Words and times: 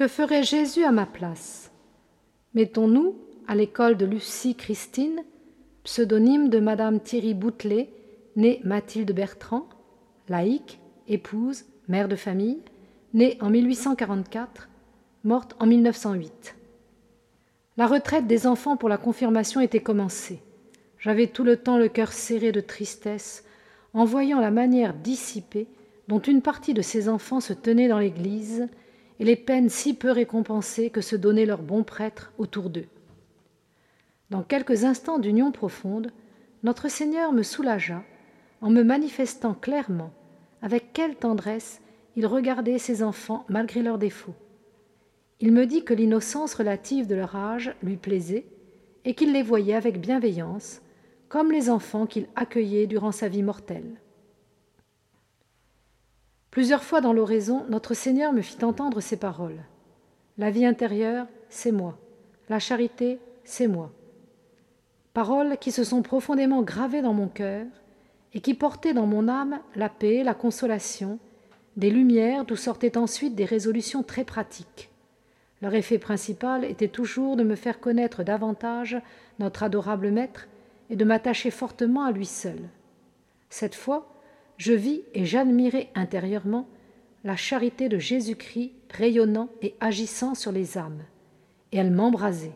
Que 0.00 0.08
ferait 0.08 0.44
Jésus 0.44 0.82
à 0.82 0.92
ma 0.92 1.04
place? 1.04 1.70
Mettons-nous 2.54 3.16
à 3.46 3.54
l'école 3.54 3.98
de 3.98 4.06
Lucie 4.06 4.54
Christine, 4.54 5.22
pseudonyme 5.84 6.48
de 6.48 6.58
Madame 6.58 7.00
Thierry 7.00 7.34
Boutelet, 7.34 7.90
née 8.34 8.62
Mathilde 8.64 9.12
Bertrand, 9.12 9.68
laïque, 10.30 10.80
épouse, 11.06 11.66
mère 11.86 12.08
de 12.08 12.16
famille, 12.16 12.62
née 13.12 13.36
en 13.42 13.50
1844, 13.50 14.70
morte 15.24 15.54
en 15.60 15.66
1908. 15.66 16.56
La 17.76 17.86
retraite 17.86 18.26
des 18.26 18.46
enfants 18.46 18.78
pour 18.78 18.88
la 18.88 18.96
confirmation 18.96 19.60
était 19.60 19.82
commencée. 19.82 20.40
J'avais 20.98 21.26
tout 21.26 21.44
le 21.44 21.58
temps 21.58 21.76
le 21.76 21.88
cœur 21.88 22.14
serré 22.14 22.52
de 22.52 22.62
tristesse 22.62 23.44
en 23.92 24.06
voyant 24.06 24.40
la 24.40 24.50
manière 24.50 24.94
dissipée 24.94 25.66
dont 26.08 26.20
une 26.20 26.40
partie 26.40 26.72
de 26.72 26.80
ces 26.80 27.10
enfants 27.10 27.40
se 27.40 27.52
tenait 27.52 27.88
dans 27.88 27.98
l'Église 27.98 28.66
et 29.20 29.24
les 29.24 29.36
peines 29.36 29.68
si 29.68 29.94
peu 29.94 30.10
récompensées 30.10 30.90
que 30.90 31.02
se 31.02 31.14
donnaient 31.14 31.46
leurs 31.46 31.62
bons 31.62 31.84
prêtres 31.84 32.32
autour 32.38 32.70
d'eux. 32.70 32.88
Dans 34.30 34.42
quelques 34.42 34.84
instants 34.84 35.18
d'union 35.18 35.52
profonde, 35.52 36.10
notre 36.62 36.88
Seigneur 36.88 37.32
me 37.32 37.42
soulagea 37.42 38.02
en 38.62 38.70
me 38.70 38.82
manifestant 38.82 39.54
clairement 39.54 40.10
avec 40.62 40.92
quelle 40.92 41.16
tendresse 41.16 41.80
il 42.16 42.26
regardait 42.26 42.78
ses 42.78 43.02
enfants 43.02 43.44
malgré 43.48 43.82
leurs 43.82 43.98
défauts. 43.98 44.34
Il 45.38 45.52
me 45.52 45.66
dit 45.66 45.84
que 45.84 45.94
l'innocence 45.94 46.54
relative 46.54 47.06
de 47.06 47.14
leur 47.14 47.36
âge 47.36 47.74
lui 47.82 47.96
plaisait 47.96 48.46
et 49.04 49.14
qu'il 49.14 49.32
les 49.32 49.42
voyait 49.42 49.74
avec 49.74 50.00
bienveillance, 50.00 50.82
comme 51.28 51.52
les 51.52 51.70
enfants 51.70 52.06
qu'il 52.06 52.26
accueillait 52.36 52.86
durant 52.86 53.12
sa 53.12 53.28
vie 53.28 53.42
mortelle. 53.42 54.00
Plusieurs 56.50 56.82
fois 56.82 57.00
dans 57.00 57.12
l'oraison, 57.12 57.64
notre 57.68 57.94
Seigneur 57.94 58.32
me 58.32 58.42
fit 58.42 58.64
entendre 58.64 59.00
ces 59.00 59.16
paroles. 59.16 59.62
La 60.36 60.50
vie 60.50 60.66
intérieure, 60.66 61.26
c'est 61.48 61.70
moi. 61.70 61.96
La 62.48 62.58
charité, 62.58 63.20
c'est 63.44 63.68
moi. 63.68 63.92
Paroles 65.14 65.58
qui 65.58 65.70
se 65.70 65.84
sont 65.84 66.02
profondément 66.02 66.62
gravées 66.62 67.02
dans 67.02 67.14
mon 67.14 67.28
cœur 67.28 67.66
et 68.34 68.40
qui 68.40 68.54
portaient 68.54 68.94
dans 68.94 69.06
mon 69.06 69.28
âme 69.28 69.60
la 69.76 69.88
paix, 69.88 70.22
la 70.24 70.34
consolation, 70.34 71.18
des 71.76 71.90
lumières 71.90 72.44
d'où 72.44 72.56
sortaient 72.56 72.96
ensuite 72.96 73.34
des 73.34 73.44
résolutions 73.44 74.02
très 74.02 74.24
pratiques. 74.24 74.90
Leur 75.62 75.74
effet 75.74 75.98
principal 75.98 76.64
était 76.64 76.88
toujours 76.88 77.36
de 77.36 77.44
me 77.44 77.54
faire 77.54 77.80
connaître 77.80 78.22
davantage 78.22 79.00
notre 79.38 79.62
adorable 79.62 80.10
Maître 80.10 80.48
et 80.88 80.96
de 80.96 81.04
m'attacher 81.04 81.50
fortement 81.50 82.04
à 82.04 82.12
lui 82.12 82.26
seul. 82.26 82.58
Cette 83.50 83.74
fois, 83.74 84.08
je 84.60 84.74
vis 84.74 85.00
et 85.14 85.24
j'admirais 85.24 85.88
intérieurement 85.94 86.68
la 87.24 87.34
charité 87.34 87.88
de 87.88 87.98
Jésus-Christ 87.98 88.72
rayonnant 88.90 89.48
et 89.62 89.74
agissant 89.80 90.34
sur 90.34 90.52
les 90.52 90.76
âmes, 90.76 91.02
et 91.72 91.78
elle 91.78 91.90
m'embrasait. 91.90 92.52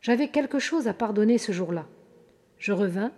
J'avais 0.00 0.28
quelque 0.28 0.60
chose 0.60 0.86
à 0.86 0.94
pardonner 0.94 1.38
ce 1.38 1.50
jour-là. 1.50 1.86
Je 2.56 2.70
revins, 2.70 3.10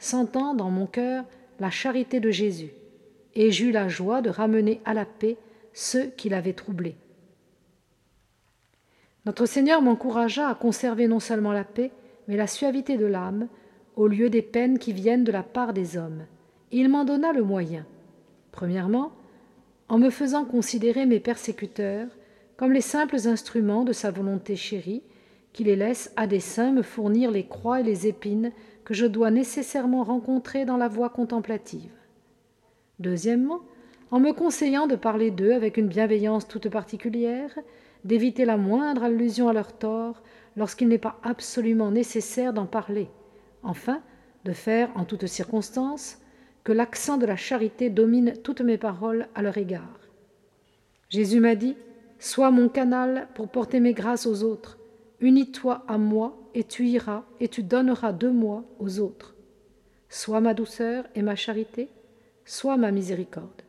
sentant 0.00 0.52
dans 0.52 0.68
mon 0.68 0.86
cœur 0.86 1.24
la 1.60 1.70
charité 1.70 2.18
de 2.18 2.32
Jésus, 2.32 2.72
et 3.36 3.52
j'eus 3.52 3.70
la 3.70 3.86
joie 3.86 4.20
de 4.20 4.30
ramener 4.30 4.80
à 4.84 4.92
la 4.92 5.04
paix 5.04 5.36
ceux 5.72 6.06
qui 6.06 6.28
l'avaient 6.28 6.54
troublé. 6.54 6.96
Notre 9.26 9.46
Seigneur 9.46 9.80
m'encouragea 9.80 10.48
à 10.48 10.56
conserver 10.56 11.06
non 11.06 11.20
seulement 11.20 11.52
la 11.52 11.62
paix, 11.62 11.92
mais 12.26 12.36
la 12.36 12.48
suavité 12.48 12.96
de 12.96 13.06
l'âme, 13.06 13.46
au 13.94 14.08
lieu 14.08 14.28
des 14.28 14.42
peines 14.42 14.80
qui 14.80 14.92
viennent 14.92 15.22
de 15.22 15.30
la 15.30 15.44
part 15.44 15.72
des 15.72 15.96
hommes 15.96 16.26
il 16.72 16.88
m'en 16.88 17.04
donna 17.04 17.32
le 17.32 17.42
moyen. 17.42 17.86
Premièrement, 18.52 19.12
en 19.88 19.98
me 19.98 20.10
faisant 20.10 20.44
considérer 20.44 21.06
mes 21.06 21.20
persécuteurs 21.20 22.08
comme 22.56 22.72
les 22.72 22.80
simples 22.80 23.28
instruments 23.28 23.84
de 23.84 23.92
sa 23.92 24.10
volonté 24.10 24.56
chérie, 24.56 25.02
qui 25.52 25.64
les 25.64 25.76
laisse 25.76 26.12
à 26.16 26.26
dessein 26.26 26.72
me 26.72 26.82
fournir 26.82 27.30
les 27.30 27.46
croix 27.46 27.80
et 27.80 27.84
les 27.84 28.06
épines 28.06 28.52
que 28.84 28.94
je 28.94 29.06
dois 29.06 29.30
nécessairement 29.30 30.02
rencontrer 30.02 30.64
dans 30.64 30.76
la 30.76 30.88
voie 30.88 31.08
contemplative. 31.08 31.90
Deuxièmement, 32.98 33.60
en 34.10 34.20
me 34.20 34.32
conseillant 34.32 34.86
de 34.86 34.96
parler 34.96 35.30
d'eux 35.30 35.52
avec 35.52 35.76
une 35.76 35.88
bienveillance 35.88 36.48
toute 36.48 36.68
particulière, 36.68 37.56
d'éviter 38.04 38.44
la 38.44 38.56
moindre 38.56 39.04
allusion 39.04 39.48
à 39.48 39.52
leur 39.52 39.72
tort 39.72 40.22
lorsqu'il 40.56 40.88
n'est 40.88 40.98
pas 40.98 41.18
absolument 41.22 41.90
nécessaire 41.90 42.52
d'en 42.52 42.66
parler, 42.66 43.08
enfin, 43.62 44.00
de 44.44 44.52
faire, 44.52 44.90
en 44.96 45.04
toutes 45.04 45.26
circonstances, 45.26 46.18
que 46.68 46.72
l'accent 46.74 47.16
de 47.16 47.24
la 47.24 47.36
charité 47.36 47.88
domine 47.88 48.34
toutes 48.44 48.60
mes 48.60 48.76
paroles 48.76 49.26
à 49.34 49.40
leur 49.40 49.56
égard. 49.56 50.00
Jésus 51.08 51.40
m'a 51.40 51.54
dit 51.54 51.78
Sois 52.18 52.50
mon 52.50 52.68
canal 52.68 53.26
pour 53.34 53.48
porter 53.48 53.80
mes 53.80 53.94
grâces 53.94 54.26
aux 54.26 54.42
autres. 54.42 54.76
Unis-toi 55.20 55.82
à 55.88 55.96
moi 55.96 56.36
et 56.54 56.64
tu 56.64 56.86
iras 56.86 57.24
et 57.40 57.48
tu 57.48 57.62
donneras 57.62 58.12
de 58.12 58.28
moi 58.28 58.64
aux 58.80 59.00
autres. 59.00 59.34
Sois 60.10 60.42
ma 60.42 60.52
douceur 60.52 61.06
et 61.14 61.22
ma 61.22 61.36
charité, 61.36 61.88
sois 62.44 62.76
ma 62.76 62.90
miséricorde. 62.90 63.62